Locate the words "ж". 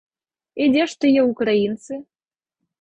0.95-0.97